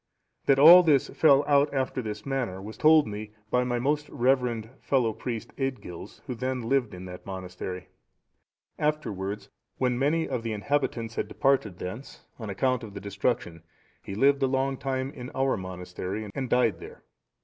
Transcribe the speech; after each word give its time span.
That 0.47 0.57
all 0.57 0.81
this 0.81 1.09
fell 1.09 1.45
out 1.47 1.71
after 1.71 2.01
this 2.01 2.25
manner, 2.25 2.59
was 2.59 2.75
told 2.75 3.05
me 3.07 3.35
by 3.51 3.63
my 3.63 3.77
most 3.77 4.09
reverend 4.09 4.67
fellow 4.81 5.13
priest, 5.13 5.53
Aedgils, 5.59 6.21
who 6.25 6.33
then 6.33 6.63
lived 6.67 6.95
in 6.95 7.05
that 7.05 7.23
monastery. 7.27 7.87
Afterwards, 8.79 9.51
when 9.77 9.99
many 9.99 10.27
of 10.27 10.41
the 10.41 10.53
inhabitants 10.53 11.13
had 11.17 11.27
departed 11.27 11.77
thence, 11.77 12.25
on 12.39 12.49
account 12.49 12.81
of 12.83 12.95
the 12.95 12.99
destruction, 12.99 13.61
he 14.01 14.15
lived 14.15 14.41
a 14.41 14.47
long 14.47 14.75
time 14.75 15.11
in 15.11 15.29
our 15.35 15.55
monastery,(719) 15.55 16.31
and 16.33 16.49
died 16.49 16.79
there. 16.79 17.03